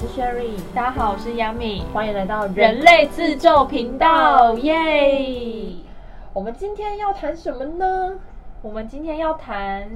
[0.00, 5.74] 是 Sherry，大家好，我是 Yami，欢迎来到人类自救频道，耶！
[6.32, 8.14] 我们今天要谈什么呢？
[8.62, 9.90] 我们今天要谈，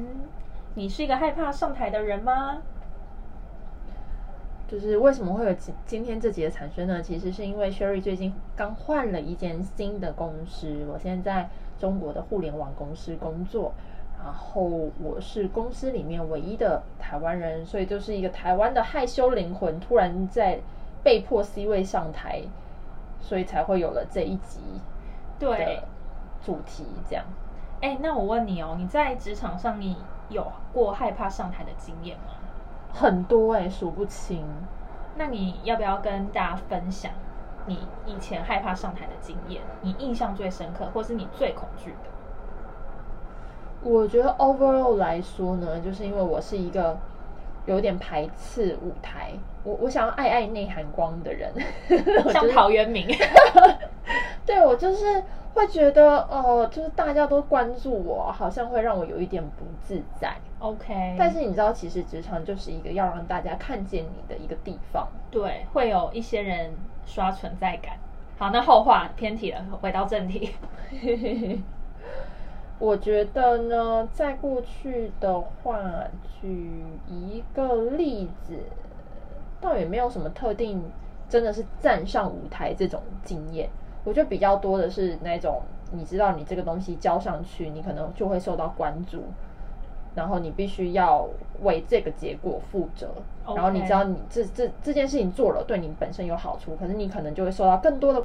[0.75, 2.59] 你是一个害怕上台的人吗？
[4.67, 7.01] 就是为什么会有今今天这集的产生呢？
[7.01, 13.73] 其实是因为 Sherry 最近刚换了一间新的公司，我现在在中国的互联网公司工作，
[14.25, 14.63] 然后
[15.03, 20.61] 我是公司里面唯一的台湾人，所以就是一个台湾的害羞灵魂，突然在
[21.03, 22.43] 被迫 C 位上台，
[23.21, 24.61] 所以才会有了这一集
[25.39, 25.83] 对，
[26.45, 27.25] 主题这样。
[27.81, 29.97] 哎，那我问你哦，你在职场上你
[30.29, 32.35] 有过害怕上台的经验吗？
[32.93, 34.47] 很多哎、数不清。
[35.17, 37.11] 那你要不要跟大家分享
[37.67, 39.61] 你以前害怕上台的经验？
[39.81, 41.97] 你印象最深刻，或是你最恐惧的？
[43.85, 46.97] 我觉得 overall 来说呢，就是因为我是一个
[47.67, 49.33] 有点排斥舞台，
[49.65, 51.53] 我我想要爱爱内涵光的人，
[52.33, 53.09] 像陶渊明，
[54.47, 55.23] 对我就是
[55.55, 60.35] 会觉得哦，就是大家都关注我，好像会让我有一点不自在。
[60.61, 65.09] OK，但是你知道，其实职场就是一个要让大家看见你的一个地方。
[65.31, 66.73] 对，会有一些人
[67.05, 67.97] 刷存在感。
[68.39, 70.55] 好，那后话偏题了，回到正题。
[72.83, 75.79] 我觉得呢，在过去的话，
[76.41, 78.59] 举一个例子，
[79.61, 80.83] 倒也没有什么特定，
[81.29, 83.71] 真的是站上舞台这种经验。
[84.03, 89.23] 我觉得比较多的是那种，你知道你这个东西交上去，你可能就会受到关注，
[90.17, 91.29] 然后你必须要
[91.63, 93.13] 为这个结果负责。
[93.47, 98.21] 然后你知道你这这这件事情做了，对你本身有好处，可是你可能就会受到更多的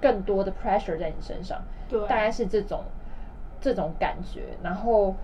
[0.00, 1.60] 更多的 pressure 在你身上。
[1.90, 2.82] 对大概是这种
[3.60, 4.42] 这种感觉。
[4.62, 5.14] 然后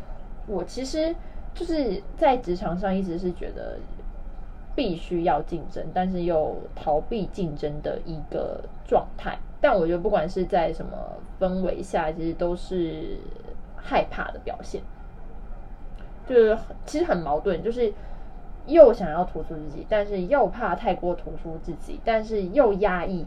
[0.47, 1.15] 我其实
[1.55, 3.79] 就是在职场上一直是觉得
[4.75, 9.39] 必须要竞争，但是又逃避竞争的一个状态。
[9.61, 10.93] 但我觉得不管是在什么
[11.41, 13.19] 氛围下，其实都是
[13.77, 14.83] 害怕的表现，
[16.27, 17.93] 就是其实很矛盾，就是。
[18.67, 23.27] 又想要突出自己，但是又怕太过突出自己，但是又压抑，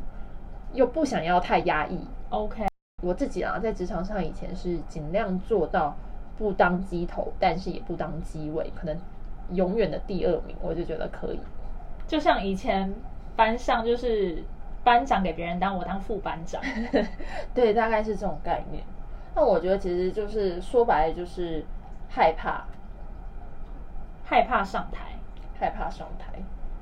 [0.73, 1.99] 又不想要太压抑
[2.31, 2.65] ，OK，
[3.07, 5.95] 我自己啊，在职场上以前是尽量做到
[6.37, 8.97] 不当鸡头，但是也不当鸡尾，可能
[9.51, 11.39] 永远的第二名，我就觉得可以。
[12.05, 12.93] 就像以前
[13.35, 14.43] 班上就是
[14.83, 16.61] 班长给别人当，我当副班长。
[17.55, 18.83] 对，大概是这种概念。
[19.33, 21.63] 那我觉得其实就是说白了就是
[22.09, 22.65] 害怕，
[24.25, 25.07] 害怕上台。
[25.59, 26.33] 害怕上台。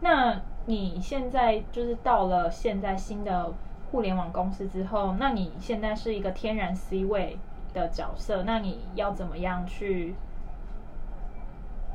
[0.02, 3.54] 那你现在就是到了现在新的
[3.96, 7.40] 互联网公司之后，那你现在是一个天然 C 位
[7.74, 10.14] 的角色，那你要怎么样去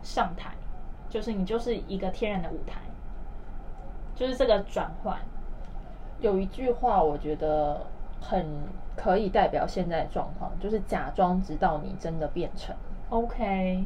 [0.02, 0.52] 上台？
[1.10, 2.80] 就是你就是一个天然的舞台，
[4.14, 5.18] 就是这个转换。
[6.20, 7.84] 有一句话我觉得
[8.18, 8.46] 很
[8.96, 12.74] 可以代表现在的状况，就是假装直到你真的变成。
[13.10, 13.84] OK，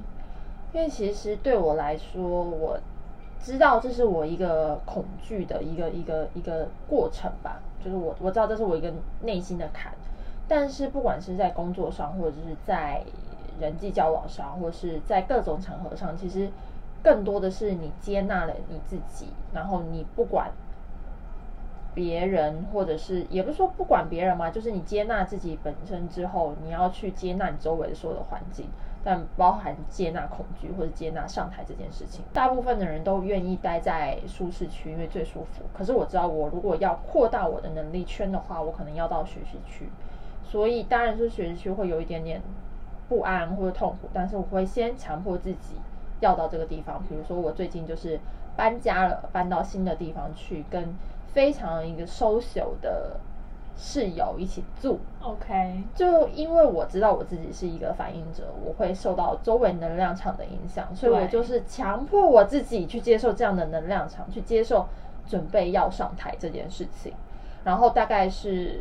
[0.72, 2.78] 因为其实对我来说，我
[3.44, 8.90] 知道这是我一个恐惧的一个一个一个过程吧，就是我我知道这是我一个
[9.20, 9.92] 内心的坎，
[10.48, 13.02] 但是不管是在工作上，或者是在
[13.60, 16.48] 人际交往上，或者是在各种场合上，其实
[17.02, 20.50] 更多的是你接纳了你自己，然后你不管
[21.94, 28.66] 别人，或者是也不是说不管别人嘛，就是你接纳自己本身之后，你要去接纳你周围的所有的环境。
[29.04, 35.62] 但包含接纳恐惧或者接纳上台这件事情，大部分的人都愿意待在舒适区，因为最舒服。
[35.76, 39.90] 可是我知道，我如果要扩大我的能力圈的话，我可能要到学习区。
[40.42, 42.40] 所以当然是学习区会有一点点
[43.08, 45.74] 不安或者痛苦，但是我会先强迫自己
[46.20, 47.02] 要到这个地方。
[47.06, 48.18] 比如说我最近就是
[48.56, 50.94] 搬家了，搬到新的地方去，跟
[51.26, 53.18] 非常一个 social 的
[53.76, 54.98] 室友一起住。
[55.20, 64.86] OK，就因为我知道我自己是一个反应者，我会受到周围能量场的影响，所以我就是强迫我自己去接受这样的能量场，去接受
[65.26, 67.12] 准备要上台这件事情。
[67.64, 68.80] 然后大概是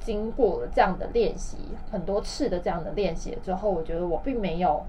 [0.00, 1.58] 经过了这样的练习，
[1.90, 4.84] 很多次的这样的练习之后，我觉得我并没有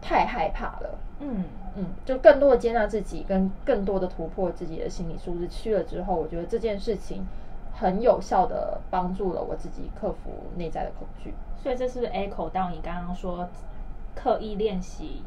[0.00, 0.98] 太害怕了。
[1.18, 1.44] 嗯，
[1.76, 7.26] 嗯，就更多的接纳自己，跟更多的突破自己的心理素质去了之后，我觉得这件事情
[7.82, 11.34] 很有效的帮助了我自己克服内在的恐惧。
[11.60, 13.48] 所以这是 echo 到你刚刚说
[14.14, 15.22] 刻意练习，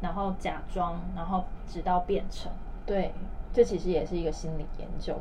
[0.00, 2.50] 然后假装，然后直到变成？
[2.86, 3.12] 对，
[3.52, 5.18] 这其实也是一个心理研究，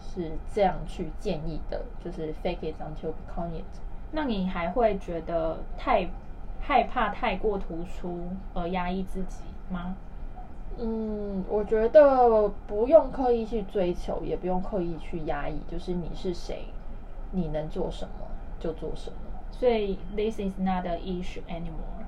[0.00, 3.64] 是这样去建议的，就是 fake it until become it。
[4.12, 6.08] 那你还会觉得太
[6.60, 9.96] 害怕太过突出而压抑自己吗？
[10.78, 16.66] 嗯，我觉得不用刻意去追求，也不用刻意去压抑，就是你是谁，
[17.30, 18.26] 你能做什么
[18.60, 19.16] 就做什么。
[19.50, 22.04] 所以 this is not an issue anymore。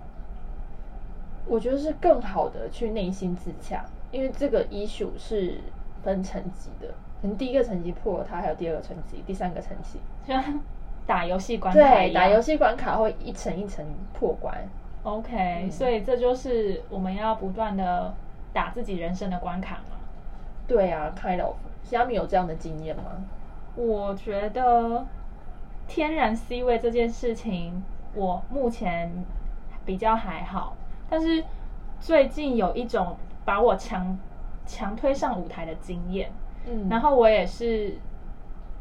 [1.47, 5.55] 我觉得是更好的去内心自洽，因为这个 issue 是
[6.03, 6.89] 分层级的，
[7.23, 9.99] 可能第一个层级破了，它还有第二个层级、第三个层级。
[10.27, 10.61] 像
[11.07, 13.83] 打游戏关卡打游戏关卡会一层一层
[14.13, 14.55] 破关。
[15.05, 18.13] OK，、嗯所以这就是我们要不断的
[18.59, 19.97] 打自己人生的关卡吗。
[20.67, 21.55] 对啊，kind of。
[21.85, 23.05] 虾米有这样的经验吗？
[23.77, 25.07] 我觉得
[25.87, 27.85] 天然 C 位这件事情，
[28.15, 29.25] 我目前
[29.87, 30.77] 比较还好，
[31.09, 31.45] 但是
[32.01, 34.19] 最近有一种把我强
[34.67, 36.33] 强推上舞台的经验，
[36.67, 37.97] 嗯然后我也是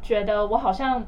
[0.01, 1.05] 觉得我好像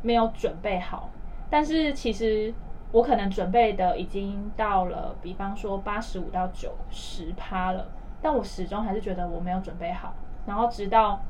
[0.00, 1.10] 没有准备好，
[1.50, 2.52] 但是其实
[2.92, 7.86] 我可能准备的已经到了，比方说八十五到九十趴了，
[8.20, 10.14] 但我始终还是觉得我没有准备好。
[10.46, 11.20] 然后直到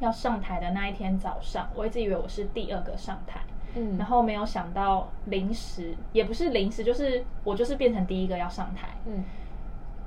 [0.00, 3.40] 要上台的那一天早上，我一直以为我是第二个上台，
[3.74, 9.24] 嗯然后没有想到临时也不是临时，就是我就是变成第一个要上台，嗯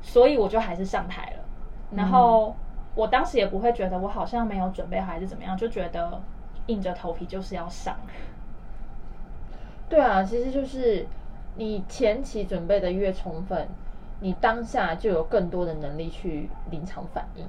[0.01, 1.44] 所以我就还是上台了。
[1.95, 2.56] 然后
[2.95, 6.21] 我当时也不会觉得我好像没有准备好还是怎么样，就觉得
[6.68, 7.95] 硬着头皮就是要上。
[9.89, 11.07] 对啊，其实就是
[11.56, 13.68] 你前期准备的越充分，
[14.19, 17.45] 你当下就有更多的能力去临场反应。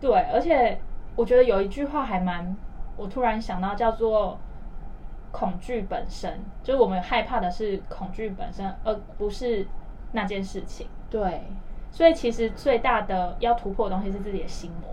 [0.00, 0.80] 对，而且
[1.16, 2.56] 我觉得有一句话还蛮，
[2.96, 4.38] 我突然想到叫做
[5.32, 9.66] “恐惧本身”，就是我们害怕的是恐惧本身，而不是
[10.12, 10.86] 那件事情。
[11.08, 11.42] 对，
[11.90, 14.90] 所以其实最大的要突破的东西是自己的心魔。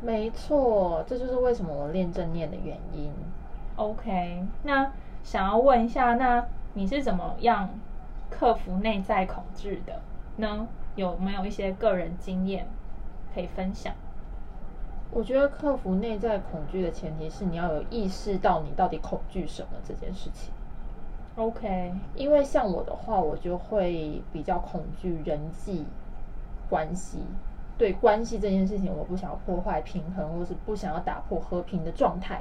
[0.00, 3.12] 没错，这就是为什么我练正念的原因。
[3.76, 4.92] OK，那
[5.22, 7.70] 想要问一下，那你是怎么样
[8.30, 10.00] 克服内在恐惧的
[10.36, 10.68] 呢？
[10.96, 12.66] 有没有一些个人经验
[13.34, 13.92] 可以分享？
[15.10, 20.52] 我觉得克服内在恐惧的前提是你要有意识到你到底恐惧什么这件事情。
[21.36, 25.84] OK，因为像我的话，我就会比较恐惧人际
[26.70, 27.18] 关系。
[27.76, 32.40] 对关系这件事情，我不想要破坏平衡，或是不想要打破和平的状态。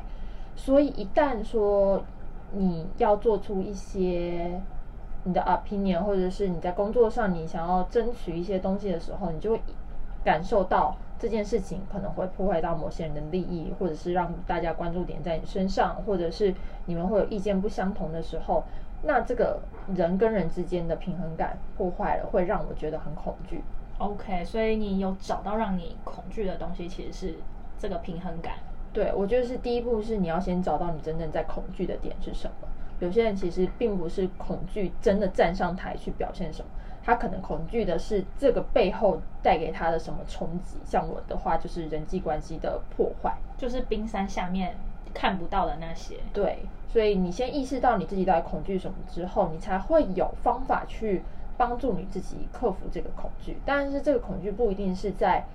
[0.55, 2.03] 所以一旦说
[2.51, 4.61] 你要做出一些
[5.23, 9.61] 你的 opinion，或者是你在工作上你想要争取一些东西的时候，你就会
[10.23, 16.53] 感受到这件事情可能会破坏到某些人的利益，或者是让大家关注点在你身上，或者是
[16.85, 18.63] 你们会有意见不相同的时候，
[19.03, 19.59] 那这个
[19.95, 23.63] 人跟人之间的平衡感破坏了，会让我觉得很恐惧。
[23.99, 27.35] OK，所以你有找到让你恐惧的东西，其实是
[27.77, 28.55] 这个平衡感。
[28.91, 32.67] 对我觉得是第一步，是你要先找到你真正在恐惧的点是什么。
[33.03, 36.67] 有些人其实并不是恐惧真的站上台去表现什么，
[37.03, 40.77] 他可能恐惧的是这个背后带给他的什么冲击。
[40.85, 43.35] 像我的话，就是人际关系的破坏。
[43.57, 44.75] 就是冰山下面
[45.13, 46.15] 看不到的那些。
[46.31, 51.23] 对，所以你先意识到你自己到底恐惧什么之后，你才会有方法去
[51.57, 53.57] 帮助你自己克服这个恐惧。
[53.65, 55.45] 但是这个恐惧不一定是在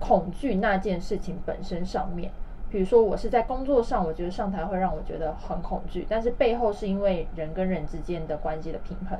[0.00, 2.30] 恐惧那件事情本身上面。
[2.68, 9.18] 比如说，我是在工作上，我觉得上台会让我觉得很恐惧，但是背后是因为人跟人之间的关系的平衡，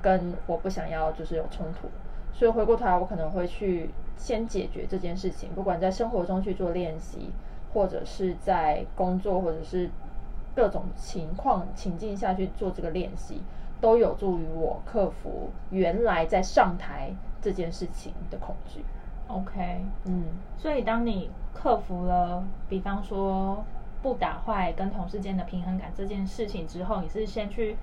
[0.00, 1.88] 跟我不想要就是有冲突，
[2.32, 7.30] 所以回过头来，我可能会去先解决这件事情，不管在生活中去做练习，
[7.72, 9.90] 或者是在工作，或者是
[10.54, 13.42] 各种情况情境下去做这个练习，
[13.80, 18.84] 都有助于我克服原来在上台这件事情的恐惧。
[19.28, 20.24] OK，嗯，
[20.56, 23.64] 所以当你克服了，比方说
[24.02, 27.76] 不打坏跟同事间的平衡感这件事情之后，你是先去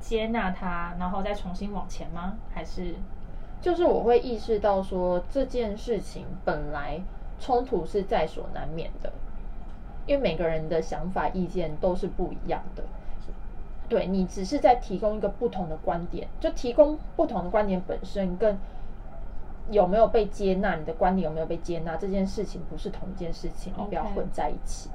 [0.00, 2.36] 接纳它，然后再重新往前吗？
[2.52, 2.94] 还是
[3.60, 7.00] 就是我会意识到说这件事情本来
[7.38, 9.12] 冲突是在所难免的，
[10.06, 12.82] 因为每个人的想法意见都是不一样的。
[13.88, 18.56] 对你只是在提供一个不同的观点，就提供不同的观点本身跟
[19.70, 24.90] 有没有被接纳，你的观点有没有被接纳这件事情不是同一件事情，你不要混在一起。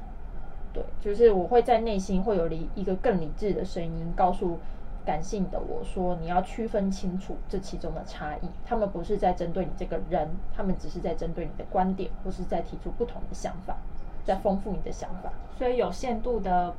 [0.73, 4.59] 对，就是我会在内心会有理一个更理智的声音，告诉
[5.05, 8.49] 感性的我说，你要区分清楚这其中的差异。
[8.65, 13.77] 他们不是在针对你这个人，他们只是在针对你的观点，或是在提出不同的想法，
[14.25, 15.31] 在丰富你的想法。
[15.57, 16.73] 所以有限度的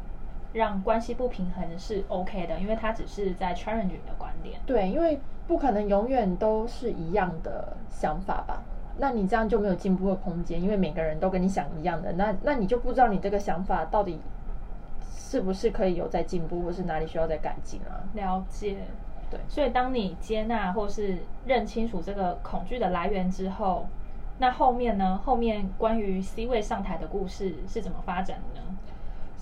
[0.56, 4.58] 让关系不平衡是 OK 的，因为他只是在 challenge 你的观点。
[4.64, 8.62] 对，因为不可能永远都是一样的想法吧？
[8.96, 14.18] 那你这样就没有进步的空间，因为每个人都跟你想一样的，那那你就不知道你这个想法到底
[15.14, 18.00] 是不是可以有在进步，或是哪里需要再改进啊？
[18.14, 18.76] 了解。
[19.28, 23.86] 对对，所以当你接纳或是认清楚这个恐惧的来源之后，
[24.38, 25.20] 那后面呢？
[25.24, 28.66] 后面关于 C 位上台的故事是怎么发展的呢？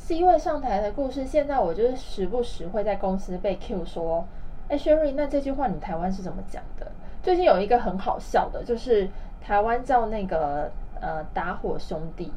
[0.06, 4.22] C 位上台的故事，现在我就是时不时会在公司被 Q 说，
[4.68, 6.86] 哎，Sherry，那这句话你台湾是怎么讲的？
[7.22, 9.08] 最近有一个很好笑的，就是
[9.40, 10.70] 台湾叫那个
[11.00, 12.30] 呃打火兄弟，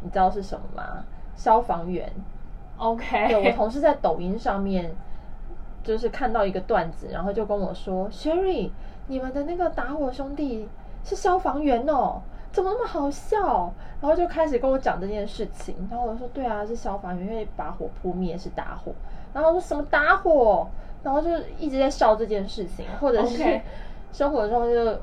[0.00, 1.04] 你知道是什么吗？
[1.34, 2.10] 消防员。
[2.78, 4.90] OK，对我同事在抖音上面
[5.84, 8.70] 就是看到一个段子，然后就跟我说，Sherry，
[9.08, 10.66] 你们的那个打火兄弟
[11.04, 12.22] 是消防员哦。
[12.56, 13.70] 怎么那么好笑？
[14.00, 18.92] 然后就开始跟我讲这件事情，然后我说对啊，是消防员，因为把火扑灭是打火。
[19.34, 20.66] 然后我说什么打火？
[21.02, 23.60] 然后就一直在笑这件事情，或者是
[24.10, 24.98] 生活中就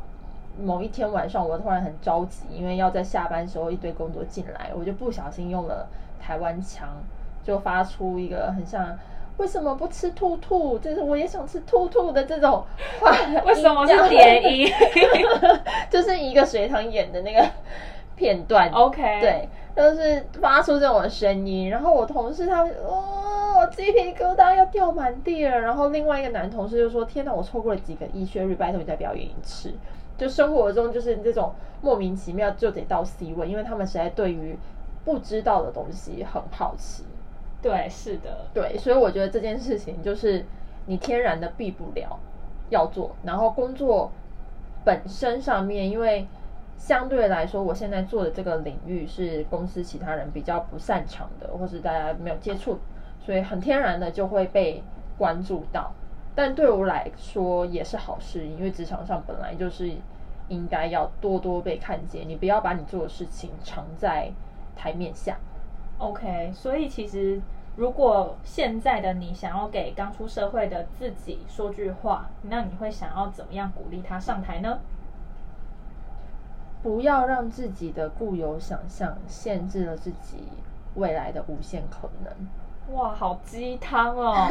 [0.59, 5.87] 某一天晚上，我突然很着急，因为要在下班时候一堆工作进来，我就不小心用了
[6.19, 6.89] 台湾腔，
[7.43, 8.97] 就发出一个很像。
[9.37, 10.77] 为什么不吃兔兔？
[10.79, 12.63] 就是我也想吃兔兔的这种
[12.99, 13.11] 话。
[13.45, 14.71] 为什么是蝶衣？
[15.89, 17.43] 就是一个隋唐演的那个
[18.15, 18.69] 片段。
[18.71, 21.69] OK，，对，就是发出这种声音。
[21.69, 25.59] 然后我同事他，哦，我鸡皮疙瘩要掉满地了。
[25.59, 29.73] 然后另外一个男同事就说：“天哪，我错过了几个医学日，拜托你再表演一次。”
[30.15, 34.55] 就生活中就是这种莫名其妙就得到 C 位，因为他们实在对于
[35.03, 37.03] 不知道的东西很好奇。
[37.63, 40.45] 对，是的，对，所以我觉得这件事情就是
[40.85, 42.19] 你天然的避不了
[42.69, 44.11] 要做，然后工作
[44.83, 46.27] 本身上面，因为
[46.77, 52.77] 相对来说，我现在做的这个领域是公司其他人比较不擅长的，或是大家没有接触，
[53.25, 54.83] 所以很天然的就会被
[55.17, 55.93] 关注到。
[56.35, 59.89] 但对我来说也是好事，因为职场上本来就是
[60.49, 64.29] 应该要多多被看见，你不要把你做的事情藏在
[64.75, 65.37] 台面下。
[66.03, 67.41] OK，所以其实
[67.77, 74.79] 如果现在的你想要给刚出社会的自己说句话，那你会想要怎么样鼓励他上台呢？
[76.81, 80.49] 不要让自己的固有想象限制了自己
[80.95, 82.33] 未来的无限可能。
[82.91, 84.47] 哇，好鸡汤哦！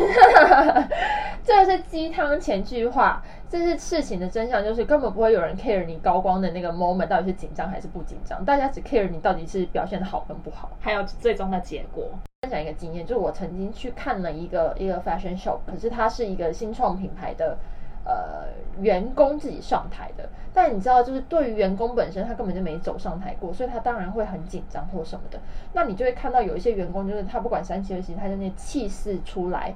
[1.44, 10.70] 这个是鸡汤前句话，这是事情的真相，就是根本不会有人 care 你高光的那个 moment 到底是紧张还是不紧张，大家只 care 你到底是表现的好跟不好。
[10.80, 12.04] 还有最终的结果。
[12.42, 17.56] 分享一个经验，就是我曾经去看了一个一个 fashion show，可是它是一个新创品牌的
[18.04, 18.48] 呃
[18.80, 25.38] 员工自己上台的，但你知道，就是对于员工本身，他根本就没走上台过，所以他当然会很紧张或什么的。
[25.72, 29.74] 那你就会看到有一些员工，就是他不管三七二十一，他就那气势出来，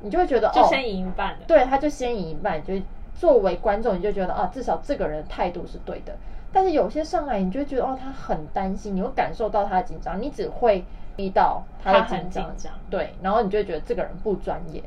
[0.00, 1.38] 你就会觉得哦，就先赢一半了。
[1.46, 2.74] 对，他就先赢一半，就
[3.14, 6.14] 作为观众，你就觉得啊，至少这个人态度是对的。
[6.52, 10.84] 但是有些上来，你就会觉得哦，他很担心，你会感受到他的紧张，你只会
[11.16, 12.52] 遇到他的紧张
[12.90, 14.82] 对，然后你就会觉得这个人不专业。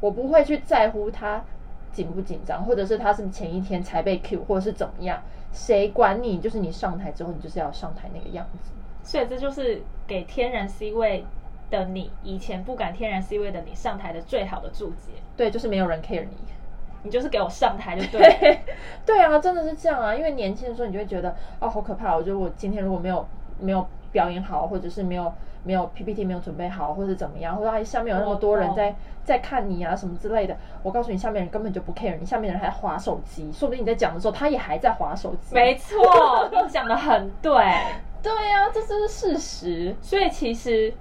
[0.00, 1.42] 我不会去在乎他
[1.92, 6.38] 紧不紧张，或者是他是前一天才被 Q，或者是怎么样，谁管你？
[6.38, 8.70] 就是你上台之后，你就是要上台那个样子。
[9.02, 11.24] 所以这就是给天然 C 位
[11.70, 15.12] 的你，以前不敢天然 C 位的你上台的最好的注解。
[15.36, 16.36] 对，就是没有人 care 你。
[17.04, 18.36] 你就是给我上台就对了。
[18.40, 18.60] 对，
[19.06, 20.12] 对啊，真的是这样啊。
[20.14, 22.16] 因为年轻的时候，你就会觉得哦，好可怕！
[22.16, 23.24] 我觉得我今天如果没有
[23.60, 25.32] 没有表演好，或者是没有
[25.68, 35.54] 没有 PPT 没有准备好，或者怎么样，或者哎下面有那么多人在在看你啊什么之类的，我告诉你，下面人根本就不 care 你，下面人还划手机，说不定你在讲的时候，他也还在划手机。
[35.54, 35.98] 没错，
[36.50, 37.52] 你讲的很对。
[38.22, 39.94] 对啊，这就是事实。
[40.00, 40.92] 所以其实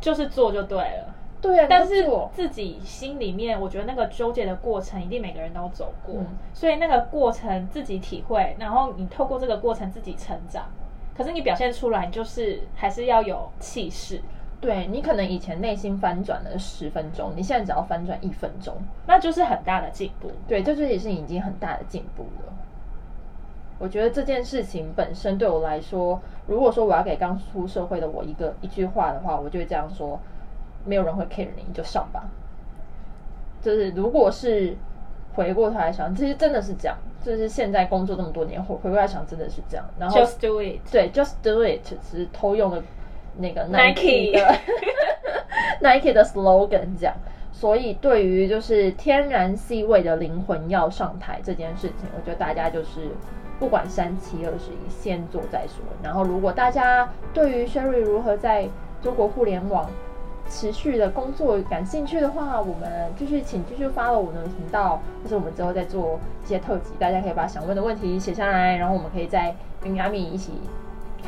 [0.00, 1.14] 就是做就对了。
[1.40, 10.64] 对啊，但是自己心里面，我觉得那个纠结的过程，一定每个人都走过，嗯所以那个过程自己体会，然后你透过这个过程自己成长。
[11.16, 14.20] 可是你表现出来，你就是还是要有气势，
[14.60, 20.30] 对你可能以前内心翻转了十分钟，你现在只要翻转一分钟，那就是很大的进步。
[20.48, 22.52] 对，这就是也是已经很大的进步了。
[23.78, 30.18] 我觉得这件事情本身对我来说，如果说我要给刚出社会的我一个一句话的话，我就会这样说：
[30.84, 32.24] 没有人会 care 你，你就上吧。
[33.60, 34.76] 就是如果是
[35.34, 36.96] 回过头来想，其实真的是这样。
[37.22, 39.86] 就是现在工作这么多年，回回过来想，真的是这样。
[39.98, 40.80] 然后 Just do it。
[40.92, 42.82] 对，just do it，只是偷用了
[43.38, 44.54] 那个 Nike 的
[45.80, 47.14] Nike 的 slogan 这样。
[47.50, 53.08] 所以对于就是天然 C 位的灵魂要上台这件事情，我觉得大家就是
[53.58, 55.82] 不管三七二十一，先做再说。
[56.02, 58.68] 然后如果大家对于 Sherry 如何在
[59.00, 59.88] 中国互联网
[60.48, 70.52] 持续的工作感兴趣的话，我们就是请继续 follow 我们的频道，或是我们之后再做一些特辑，大家可以把想问的问题写下来，然后我们可以再跟阿米一起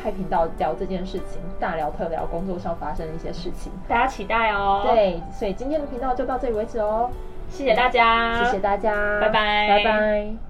[0.01, 3.71] 开频道聊这件事情，大聊特聊工作上发生的一些事情。
[3.87, 7.09] 大家期待哦。，对，所以今天的频道就到这里为止哦。
[7.49, 10.46] 谢谢大家，谢谢大家，拜拜拜拜。